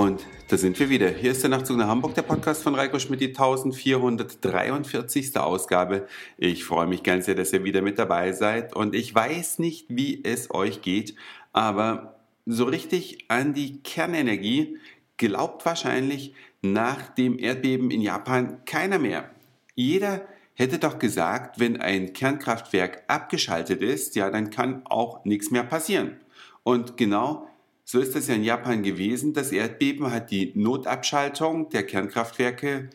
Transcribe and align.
Und 0.00 0.24
da 0.48 0.56
sind 0.56 0.80
wir 0.80 0.88
wieder. 0.88 1.10
Hier 1.10 1.32
ist 1.32 1.42
der 1.42 1.50
Nachtzug 1.50 1.76
nach 1.76 1.88
Hamburg, 1.88 2.14
der 2.14 2.22
Podcast 2.22 2.62
von 2.62 2.74
Reiko 2.74 2.98
Schmidt, 2.98 3.20
die 3.20 3.26
1443. 3.26 5.36
Ausgabe. 5.36 6.06
Ich 6.38 6.64
freue 6.64 6.86
mich 6.86 7.02
ganz 7.02 7.26
sehr, 7.26 7.34
dass 7.34 7.52
ihr 7.52 7.64
wieder 7.64 7.82
mit 7.82 7.98
dabei 7.98 8.32
seid. 8.32 8.74
Und 8.74 8.94
ich 8.94 9.14
weiß 9.14 9.58
nicht, 9.58 9.84
wie 9.90 10.24
es 10.24 10.50
euch 10.54 10.80
geht, 10.80 11.16
aber 11.52 12.18
so 12.46 12.64
richtig 12.64 13.26
an 13.28 13.52
die 13.52 13.82
Kernenergie 13.82 14.78
glaubt 15.18 15.66
wahrscheinlich 15.66 16.32
nach 16.62 17.10
dem 17.10 17.38
Erdbeben 17.38 17.90
in 17.90 18.00
Japan 18.00 18.64
keiner 18.64 18.98
mehr. 18.98 19.28
Jeder 19.74 20.22
hätte 20.54 20.78
doch 20.78 20.98
gesagt, 20.98 21.60
wenn 21.60 21.78
ein 21.78 22.14
Kernkraftwerk 22.14 23.02
abgeschaltet 23.06 23.82
ist, 23.82 24.16
ja, 24.16 24.30
dann 24.30 24.48
kann 24.48 24.80
auch 24.86 25.26
nichts 25.26 25.50
mehr 25.50 25.64
passieren. 25.64 26.16
Und 26.62 26.96
genau 26.96 27.50
so 27.90 27.98
ist 27.98 28.14
es 28.14 28.28
ja 28.28 28.36
in 28.36 28.44
Japan 28.44 28.84
gewesen. 28.84 29.32
Das 29.32 29.50
Erdbeben 29.50 30.12
hat 30.12 30.30
die 30.30 30.52
Notabschaltung 30.54 31.70
der 31.70 31.84
Kernkraftwerke 31.84 32.88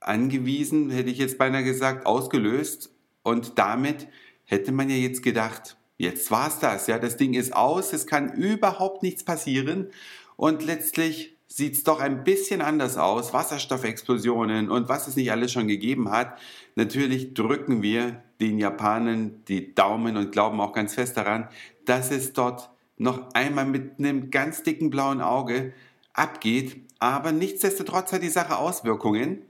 angewiesen, 0.00 0.90
hätte 0.90 1.10
ich 1.10 1.18
jetzt 1.18 1.38
beinahe 1.38 1.62
gesagt, 1.62 2.04
ausgelöst. 2.04 2.90
Und 3.22 3.60
damit 3.60 4.08
hätte 4.44 4.72
man 4.72 4.90
ja 4.90 4.96
jetzt 4.96 5.22
gedacht, 5.22 5.76
jetzt 5.98 6.32
war 6.32 6.48
es 6.48 6.58
das. 6.58 6.88
Ja, 6.88 6.98
das 6.98 7.16
Ding 7.16 7.34
ist 7.34 7.54
aus, 7.54 7.92
es 7.92 8.08
kann 8.08 8.32
überhaupt 8.32 9.04
nichts 9.04 9.22
passieren. 9.22 9.92
Und 10.34 10.64
letztlich 10.64 11.36
sieht 11.46 11.74
es 11.74 11.84
doch 11.84 12.00
ein 12.00 12.24
bisschen 12.24 12.62
anders 12.62 12.96
aus. 12.96 13.32
Wasserstoffexplosionen 13.32 14.68
und 14.68 14.88
was 14.88 15.06
es 15.06 15.14
nicht 15.14 15.30
alles 15.30 15.52
schon 15.52 15.68
gegeben 15.68 16.10
hat. 16.10 16.40
Natürlich 16.74 17.34
drücken 17.34 17.82
wir 17.82 18.20
den 18.40 18.58
Japanern 18.58 19.44
die 19.46 19.76
Daumen 19.76 20.16
und 20.16 20.32
glauben 20.32 20.60
auch 20.60 20.72
ganz 20.72 20.94
fest 20.94 21.16
daran, 21.16 21.48
dass 21.84 22.10
es 22.10 22.32
dort 22.32 22.70
noch 23.00 23.32
einmal 23.32 23.64
mit 23.64 23.98
einem 23.98 24.30
ganz 24.30 24.62
dicken 24.62 24.90
blauen 24.90 25.22
Auge 25.22 25.72
abgeht. 26.12 26.76
Aber 26.98 27.32
nichtsdestotrotz 27.32 28.12
hat 28.12 28.22
die 28.22 28.28
Sache 28.28 28.58
Auswirkungen, 28.58 29.42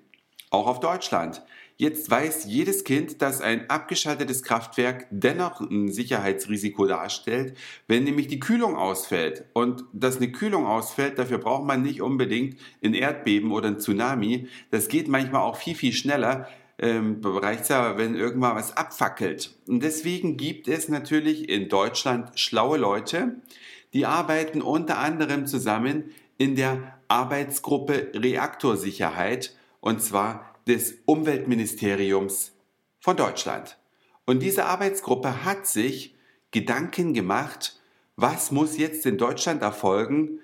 auch 0.50 0.68
auf 0.68 0.80
Deutschland. 0.80 1.42
Jetzt 1.76 2.10
weiß 2.10 2.44
jedes 2.44 2.84
Kind, 2.84 3.22
dass 3.22 3.40
ein 3.40 3.68
abgeschaltetes 3.70 4.42
Kraftwerk 4.42 5.06
dennoch 5.10 5.60
ein 5.60 5.90
Sicherheitsrisiko 5.90 6.86
darstellt, 6.86 7.56
wenn 7.88 8.04
nämlich 8.04 8.28
die 8.28 8.38
Kühlung 8.38 8.76
ausfällt. 8.76 9.46
Und 9.54 9.84
dass 9.92 10.18
eine 10.18 10.30
Kühlung 10.30 10.66
ausfällt, 10.66 11.18
dafür 11.18 11.38
braucht 11.38 11.64
man 11.64 11.82
nicht 11.82 12.02
unbedingt 12.02 12.56
ein 12.84 12.94
Erdbeben 12.94 13.50
oder 13.50 13.68
ein 13.68 13.80
Tsunami. 13.80 14.46
Das 14.70 14.88
geht 14.88 15.08
manchmal 15.08 15.40
auch 15.40 15.56
viel, 15.56 15.74
viel 15.74 15.92
schneller 15.92 16.48
ähm, 16.80 17.20
reicht 17.22 17.68
ja, 17.68 17.98
wenn 17.98 18.14
irgendwann 18.14 18.56
was 18.56 18.76
abfackelt. 18.76 19.54
Und 19.68 19.82
deswegen 19.82 20.36
gibt 20.36 20.66
es 20.66 20.88
natürlich 20.88 21.48
in 21.48 21.68
Deutschland 21.68 22.38
schlaue 22.38 22.78
Leute, 22.78 23.36
die 23.92 24.06
arbeiten 24.06 24.62
unter 24.62 24.98
anderem 24.98 25.46
zusammen 25.46 26.10
in 26.38 26.56
der 26.56 26.98
Arbeitsgruppe 27.08 28.12
Reaktorsicherheit 28.14 29.54
und 29.80 30.02
zwar 30.02 30.54
des 30.66 30.94
Umweltministeriums 31.04 32.52
von 32.98 33.16
Deutschland. 33.16 33.76
Und 34.24 34.42
diese 34.42 34.64
Arbeitsgruppe 34.64 35.44
hat 35.44 35.66
sich 35.66 36.14
Gedanken 36.50 37.12
gemacht, 37.12 37.78
was 38.16 38.52
muss 38.52 38.78
jetzt 38.78 39.04
in 39.04 39.18
Deutschland 39.18 39.62
erfolgen, 39.62 40.40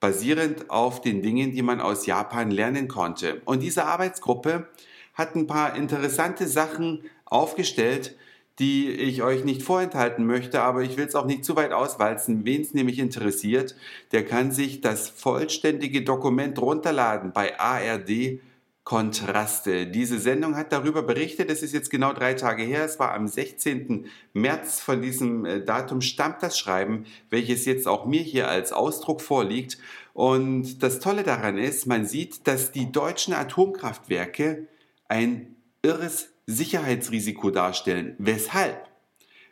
basierend 0.00 0.70
auf 0.70 1.00
den 1.00 1.22
Dingen, 1.22 1.52
die 1.52 1.62
man 1.62 1.80
aus 1.80 2.06
Japan 2.06 2.50
lernen 2.50 2.88
konnte. 2.88 3.42
Und 3.44 3.62
diese 3.62 3.86
Arbeitsgruppe 3.86 4.68
hat 5.14 5.34
ein 5.34 5.46
paar 5.46 5.76
interessante 5.76 6.46
Sachen 6.46 7.04
aufgestellt, 7.24 8.16
die 8.58 8.88
ich 8.90 9.22
euch 9.22 9.44
nicht 9.44 9.62
vorenthalten 9.62 10.26
möchte, 10.26 10.62
aber 10.62 10.82
ich 10.82 10.96
will 10.96 11.06
es 11.06 11.16
auch 11.16 11.26
nicht 11.26 11.44
zu 11.44 11.56
weit 11.56 11.72
auswalzen. 11.72 12.44
Wen 12.44 12.62
es 12.62 12.72
nämlich 12.72 13.00
interessiert, 13.00 13.74
der 14.12 14.24
kann 14.24 14.52
sich 14.52 14.80
das 14.80 15.08
vollständige 15.08 16.02
Dokument 16.02 16.60
runterladen 16.60 17.32
bei 17.32 17.58
ARD 17.58 18.40
Kontraste. 18.84 19.86
Diese 19.86 20.18
Sendung 20.18 20.56
hat 20.56 20.70
darüber 20.70 21.02
berichtet, 21.02 21.50
es 21.50 21.62
ist 21.62 21.72
jetzt 21.72 21.90
genau 21.90 22.12
drei 22.12 22.34
Tage 22.34 22.62
her, 22.62 22.84
es 22.84 22.98
war 22.98 23.14
am 23.14 23.26
16. 23.26 24.06
März 24.34 24.80
von 24.80 25.00
diesem 25.00 25.46
äh, 25.46 25.64
Datum 25.64 26.02
stammt 26.02 26.42
das 26.42 26.58
Schreiben, 26.58 27.06
welches 27.30 27.64
jetzt 27.64 27.88
auch 27.88 28.04
mir 28.04 28.20
hier 28.20 28.48
als 28.48 28.72
Ausdruck 28.72 29.22
vorliegt. 29.22 29.78
Und 30.12 30.82
das 30.82 31.00
Tolle 31.00 31.22
daran 31.22 31.56
ist, 31.56 31.86
man 31.86 32.04
sieht, 32.04 32.46
dass 32.46 32.72
die 32.72 32.92
deutschen 32.92 33.32
Atomkraftwerke 33.32 34.66
ein 35.14 35.54
irres 35.82 36.32
Sicherheitsrisiko 36.46 37.50
darstellen. 37.50 38.16
Weshalb? 38.18 38.88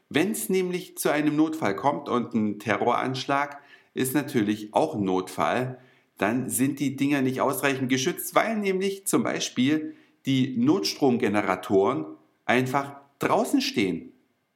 Wenn 0.08 0.32
es 0.32 0.48
nämlich 0.48 0.98
zu 0.98 1.08
einem 1.08 1.36
Notfall 1.36 1.76
kommt 1.76 2.08
und 2.08 2.34
ein 2.34 2.58
Terroranschlag 2.58 3.62
ist 3.94 4.12
natürlich 4.12 4.74
auch 4.74 4.96
ein 4.96 5.04
Notfall, 5.04 5.78
dann 6.18 6.50
sind 6.50 6.80
die 6.80 6.96
Dinger 6.96 7.22
nicht 7.22 7.40
ausreichend 7.40 7.88
geschützt, 7.88 8.34
weil 8.34 8.56
nämlich 8.56 9.06
zum 9.06 9.22
Beispiel 9.22 9.94
die 10.26 10.56
Notstromgeneratoren 10.56 12.06
einfach 12.44 12.96
draußen 13.20 13.60
stehen. 13.60 14.08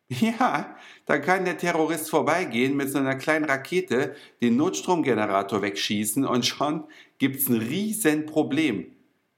Ja, 0.09 0.77
dann 1.07 1.21
kann 1.21 1.45
der 1.45 1.59
Terrorist 1.59 2.11
vorbeigehen 2.11 2.77
mit 2.77 2.91
so 2.91 2.99
einer 2.99 3.17
kleinen 3.17 3.45
Rakete, 3.45 4.15
den 4.41 4.57
Notstromgenerator 4.57 5.63
wegschießen 5.63 6.25
und 6.25 6.47
schon 6.47 6.85
gibt 7.19 7.41
es 7.41 7.49
ein 7.49 7.57
riesen 7.57 8.25
Problem. 8.25 8.93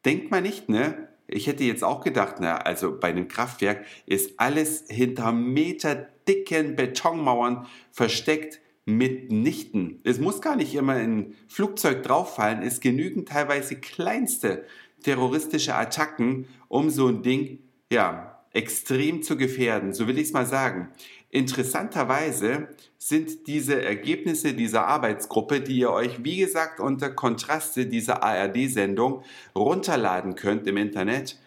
Denkt 0.04 0.30
man 0.30 0.42
nicht, 0.42 0.68
ne? 0.68 1.07
Ich 1.28 1.46
hätte 1.46 1.62
jetzt 1.62 1.84
auch 1.84 2.02
gedacht, 2.02 2.36
na, 2.40 2.56
also 2.56 2.98
bei 2.98 3.08
einem 3.08 3.28
Kraftwerk 3.28 3.84
ist 4.06 4.32
alles 4.38 4.84
hinter 4.88 5.30
meterdicken 5.32 6.74
Betonmauern 6.74 7.66
versteckt 7.92 8.60
mitnichten. 8.86 10.00
Es 10.04 10.18
muss 10.18 10.40
gar 10.40 10.56
nicht 10.56 10.74
immer 10.74 10.94
ein 10.94 11.34
Flugzeug 11.46 12.02
drauffallen, 12.02 12.62
es 12.62 12.80
genügen 12.80 13.26
teilweise 13.26 13.76
kleinste 13.76 14.64
terroristische 15.02 15.74
Attacken, 15.74 16.46
um 16.68 16.88
so 16.88 17.08
ein 17.08 17.22
Ding, 17.22 17.58
ja, 17.92 18.42
extrem 18.52 19.22
zu 19.22 19.36
gefährden. 19.36 19.92
So 19.92 20.08
will 20.08 20.18
ich 20.18 20.28
es 20.28 20.32
mal 20.32 20.46
sagen. 20.46 20.88
Interessanterweise 21.30 22.68
sind 22.96 23.46
diese 23.46 23.82
Ergebnisse 23.82 24.54
dieser 24.54 24.86
Arbeitsgruppe, 24.86 25.60
die 25.60 25.78
ihr 25.78 25.90
euch, 25.90 26.24
wie 26.24 26.38
gesagt, 26.38 26.80
unter 26.80 27.10
Kontraste 27.10 27.86
dieser 27.86 28.22
ARD-Sendung 28.22 29.22
runterladen 29.54 30.36
könnt 30.36 30.66
im 30.66 30.78
Internet. 30.78 31.38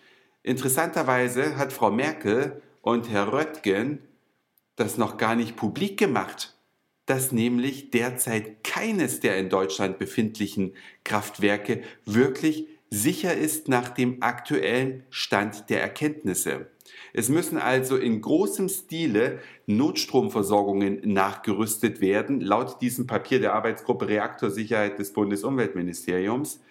Interessanterweise 0.44 1.58
hat 1.58 1.74
Frau 1.74 1.90
Merkel 1.90 2.62
und 2.82 3.10
Herr 3.10 3.34
Röttgen 3.34 4.00
das 4.76 4.98
noch 4.98 5.18
gar 5.18 5.36
nicht 5.36 5.56
publik 5.56 5.98
gemacht, 5.98 6.56
dass 7.06 7.32
nämlich 7.32 7.92
derzeit 7.92 8.64
keines 8.64 9.20
der 9.20 9.38
in 9.38 9.50
Deutschland 9.50 10.00
befindlichen 10.00 10.74
Kraftwerke 11.04 11.82
wirklich 12.06 12.68
sicher 12.90 13.36
ist 13.36 13.68
nach 13.68 13.90
dem 13.90 14.22
aktuellen 14.22 15.04
Stand 15.10 15.70
der 15.70 15.82
Erkenntnisse. 15.82 16.68
Es 17.14 17.30
müssen 17.30 17.58
also 17.58 17.98
in 17.98 18.22
großem 18.22 18.70
Stile 18.70 19.40
Notstromversorgungen 19.66 21.02
nachgerüstet 21.04 22.02
werden, 22.02 22.42
laut 22.42 22.82
diesem 22.82 23.08
Papier 23.08 23.40
der 23.40 23.54
Arbeitsgruppe 23.54 24.08
Reaktorsicherheit 24.08 24.98
des 25.00 25.14
Bundesumweltministeriums. 25.14 26.62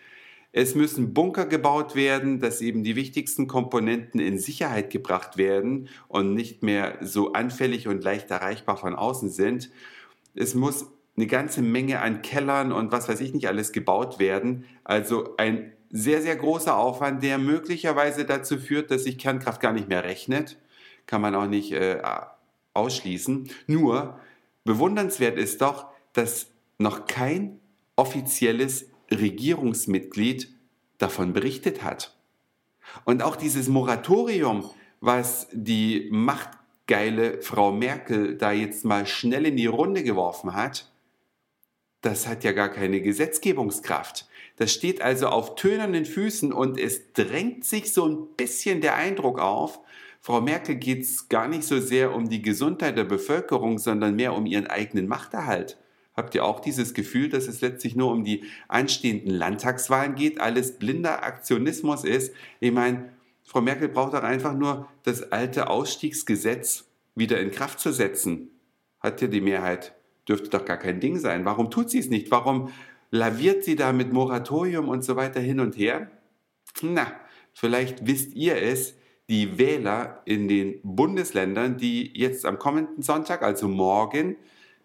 Es 0.53 0.75
müssen 0.75 1.15
Bunker 1.15 1.47
gebaut 1.47 1.95
werden, 1.95 2.41
dass 2.41 2.61
eben 2.61 2.83
die 2.83 2.97
wichtigsten 2.97 3.47
Komponenten 3.47 4.19
in 4.19 4.39
Sicherheit 4.39 4.91
gebracht 4.91 5.37
werden 5.37 5.89
und 6.09 6.35
nicht 6.35 6.63
mehr 6.63 6.99
so 7.01 7.33
anfällig 7.33 7.87
und 7.87 8.03
leicht 8.03 8.31
erreichbar 8.31 8.77
von 8.77 8.97
außen 8.97 9.31
sind. 9.31 9.71
Es 10.35 10.55
muss 10.55 10.87
eine 11.17 11.29
ganze 11.29 11.63
Menge 11.63 12.01
an 12.01 12.23
Kellern 12.23 12.73
und 12.73 12.91
was 12.91 13.09
weiß 13.09 13.21
ich 13.21 13.33
nicht 13.33 13.47
alles 13.47 13.73
gebaut 13.73 14.19
werden. 14.19 14.65
Also 14.83 15.37
ein 15.37 15.73
sehr, 15.91 16.23
sehr 16.23 16.37
großer 16.37 16.77
Aufwand, 16.77 17.23
der 17.23 17.39
möglicherweise 17.39 18.25
dazu 18.25 18.59
führt, 18.59 18.91
dass 18.91 19.05
sich 19.05 19.19
Kernkraft 19.19 19.61
gar 19.61 19.73
nicht 19.73 19.89
mehr 19.89 20.05
rechnet. 20.05 20.59
Kann 21.07 21.21
man 21.21 21.35
auch 21.35 21.47
nicht 21.47 21.73
äh, 21.73 22.01
ausschließen. 22.75 23.51
Nur 23.67 24.19
bewundernswert 24.65 25.37
ist 25.37 25.61
doch, 25.61 25.87
dass 26.13 26.49
noch 26.79 27.07
kein 27.07 27.59
offizielles 27.97 28.87
Regierungsmitglied 29.11 30.55
davon 30.99 31.33
berichtet 31.33 31.83
hat. 31.83 32.17
Und 33.05 33.23
auch 33.23 33.37
dieses 33.37 33.69
Moratorium, 33.69 34.71
was 35.01 35.49
die 35.53 36.09
machtgeile 36.11 37.43
Frau 37.43 37.73
Merkel 37.73 38.37
da 38.37 38.53
jetzt 38.53 38.85
mal 38.85 39.07
schnell 39.07 39.47
in 39.47 39.57
die 39.57 39.67
Runde 39.67 40.03
geworfen 40.03 40.55
hat, 40.55 40.90
das 42.01 42.27
hat 42.27 42.45
ja 42.45 42.53
gar 42.53 42.69
keine 42.69 43.01
Gesetzgebungskraft. 43.01 44.29
Das 44.57 44.73
steht 44.73 45.03
also 45.03 45.29
auf 45.29 45.55
tönernen 45.55 46.05
Füßen 46.05 46.53
und 46.53 46.79
es 46.79 47.13
drängt 47.13 47.65
sich 47.65 47.93
so 47.93 48.07
ein 48.07 48.27
bisschen 48.37 48.81
der 48.81 48.95
Eindruck 48.95 49.39
auf, 49.39 49.81
Frau 50.23 50.43
Merkel 50.43 50.75
geht 50.75 51.01
es 51.01 51.31
gar 51.31 51.49
nicht 51.49 51.65
so 51.65 51.81
sehr 51.81 52.15
um 52.15 52.29
die 52.29 52.43
Gesundheit 52.43 52.99
der 52.99 53.05
Bevölkerung, 53.05 53.79
sondern 53.79 54.17
mehr 54.17 54.35
um 54.35 54.45
ihren 54.45 54.67
eigenen 54.67 55.09
Machterhalt. 55.09 55.79
Habt 56.15 56.35
ihr 56.35 56.45
auch 56.45 56.61
dieses 56.61 56.93
Gefühl, 56.93 57.31
dass 57.31 57.49
es 57.49 57.63
letztlich 57.63 57.97
nur 57.97 58.11
um 58.13 58.25
die 58.25 58.45
anstehenden 58.69 59.31
Landtagswahlen 59.31 60.17
geht, 60.17 60.39
alles 60.39 60.79
blinder 60.79 61.23
Aktionismus 61.23 62.05
ist? 62.05 62.35
Ich 62.61 62.73
meine, 62.73 63.11
Frau 63.45 63.63
Merkel 63.63 63.89
braucht 63.89 64.13
doch 64.13 64.23
einfach 64.23 64.53
nur 64.53 64.89
das 65.05 65.33
alte 65.33 65.71
Ausstiegsgesetz 65.71 66.85
wieder 67.15 67.41
in 67.41 67.51
Kraft 67.51 67.81
zu 67.81 67.91
setzen. 67.91 68.51
Hat 69.01 69.23
ja 69.23 69.29
die 69.29 69.41
Mehrheit. 69.41 69.95
Dürfte 70.31 70.49
doch 70.49 70.65
gar 70.65 70.77
kein 70.77 71.01
Ding 71.01 71.19
sein. 71.19 71.45
Warum 71.45 71.73
tut 71.73 71.91
sie 71.91 71.99
es 71.99 72.09
nicht? 72.09 72.31
Warum 72.31 72.71
laviert 73.11 73.65
sie 73.65 73.75
da 73.75 73.93
mit 73.93 74.13
Moratorium 74.13 74.89
und 74.89 75.03
so 75.03 75.17
weiter 75.17 75.41
hin 75.41 75.59
und 75.59 75.77
her? 75.77 76.09
Na, 76.83 77.13
vielleicht 77.53 78.07
wisst 78.07 78.35
ihr 78.35 78.63
es, 78.63 78.95
die 79.29 79.59
Wähler 79.59 80.23
in 80.27 80.47
den 80.47 80.81
Bundesländern, 80.85 81.77
die 81.77 82.17
jetzt 82.17 82.47
am 82.47 82.61
kommenden 82.61 83.03
Sonntag, 83.03 83.43
also 83.43 83.67
morgen, 83.67 84.37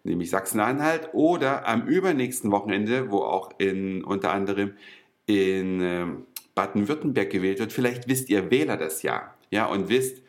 nämlich 0.02 0.30
Sachsen-Anhalt, 0.30 1.10
oder 1.12 1.68
am 1.68 1.86
übernächsten 1.86 2.50
Wochenende, 2.50 3.12
wo 3.12 3.18
auch 3.18 3.50
in, 3.58 4.02
unter 4.02 4.32
anderem 4.32 4.72
in 5.26 5.80
äh, 5.80 6.06
Baden-Württemberg 6.56 7.30
gewählt 7.30 7.60
wird, 7.60 7.72
vielleicht 7.72 8.08
wisst 8.08 8.30
ihr 8.30 8.50
Wähler 8.50 8.76
das 8.76 9.02
ja, 9.02 9.32
ja, 9.50 9.66
und 9.66 9.88
wisst, 9.90 10.22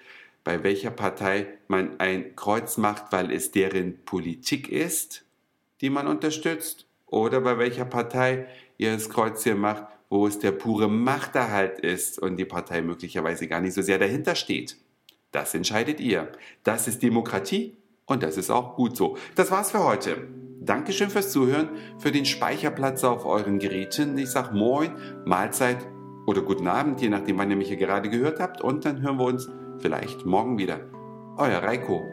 bei 0.48 0.64
welcher 0.64 0.92
Partei 0.92 1.46
man 1.68 2.00
ein 2.00 2.34
Kreuz 2.38 2.78
macht, 2.78 3.12
weil 3.12 3.34
es 3.34 3.52
deren 3.52 4.02
Politik 4.06 4.70
ist, 4.70 5.26
die 5.82 5.90
man 5.90 6.08
unterstützt, 6.08 6.86
oder 7.06 7.42
bei 7.42 7.58
welcher 7.58 7.84
Partei 7.84 8.48
ihr 8.78 8.94
das 8.94 9.10
Kreuz 9.10 9.44
hier 9.44 9.56
macht, 9.58 9.84
wo 10.10 10.26
es 10.26 10.40
der 10.40 10.54
pure 10.54 10.88
Machterhalt 10.88 11.82
ist 11.82 12.18
und 12.18 12.38
die 12.38 12.46
Partei 12.46 12.82
möglicherweise 12.82 13.50
gar 13.50 13.60
nicht 13.60 13.74
so 13.74 13.82
sehr 13.82 14.00
dahinter 14.00 14.36
steht. 14.36 14.78
Das 15.34 15.54
entscheidet 15.54 16.00
ihr. 16.00 16.32
Das 16.64 16.88
ist 16.88 17.04
Demokratie 17.04 17.76
und 18.06 18.24
das 18.24 18.38
ist 18.38 18.50
auch 18.50 18.78
gut 18.78 18.96
so. 18.96 19.18
Das 19.36 19.52
war's 19.52 19.72
für 19.72 19.84
heute. 19.84 20.30
Dankeschön 20.62 21.10
fürs 21.10 21.30
Zuhören, 21.30 21.72
für 22.00 22.14
den 22.14 22.24
Speicherplatz 22.24 23.04
auf 23.04 23.26
euren 23.26 23.60
Geräten. 23.60 24.18
Ich 24.18 24.30
sag 24.30 24.54
Moin, 24.54 24.96
Mahlzeit 25.26 25.86
oder 26.26 26.42
guten 26.42 26.70
Abend, 26.70 27.02
je 27.02 27.10
nachdem, 27.10 27.38
wann 27.38 27.52
ihr 27.52 27.58
mich 27.58 27.68
hier 27.68 27.76
gerade 27.76 28.10
gehört 28.10 28.40
habt. 28.40 28.62
Und 28.62 28.86
dann 28.86 29.02
hören 29.02 29.18
wir 29.18 29.26
uns 29.26 29.50
vielleicht 29.80 30.26
morgen 30.26 30.58
wieder. 30.58 30.80
Euer 31.38 31.62
Reiko. 31.64 32.12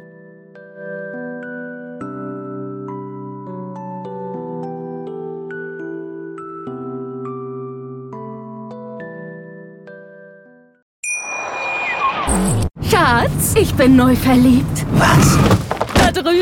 Schatz, 12.83 13.55
ich 13.57 13.75
bin 13.75 13.97
neu 13.97 14.15
verliebt. 14.15 14.87
Was? 14.93 15.64